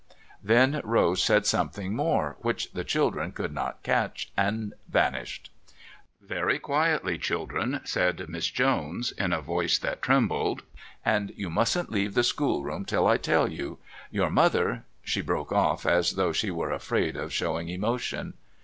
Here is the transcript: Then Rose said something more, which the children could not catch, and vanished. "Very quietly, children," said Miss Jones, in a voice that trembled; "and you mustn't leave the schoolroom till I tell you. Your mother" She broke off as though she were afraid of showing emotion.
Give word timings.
Then 0.43 0.81
Rose 0.83 1.21
said 1.23 1.45
something 1.45 1.95
more, 1.95 2.35
which 2.39 2.73
the 2.73 2.83
children 2.83 3.31
could 3.33 3.53
not 3.53 3.83
catch, 3.83 4.31
and 4.35 4.73
vanished. 4.89 5.51
"Very 6.19 6.57
quietly, 6.57 7.19
children," 7.19 7.81
said 7.83 8.27
Miss 8.27 8.47
Jones, 8.47 9.11
in 9.11 9.31
a 9.31 9.41
voice 9.43 9.77
that 9.77 10.01
trembled; 10.01 10.63
"and 11.05 11.31
you 11.37 11.51
mustn't 11.51 11.91
leave 11.91 12.15
the 12.15 12.23
schoolroom 12.23 12.83
till 12.83 13.05
I 13.05 13.17
tell 13.17 13.47
you. 13.47 13.77
Your 14.09 14.31
mother" 14.31 14.85
She 15.03 15.21
broke 15.21 15.51
off 15.51 15.85
as 15.85 16.13
though 16.13 16.31
she 16.33 16.49
were 16.49 16.71
afraid 16.71 17.15
of 17.15 17.31
showing 17.31 17.69
emotion. 17.69 18.33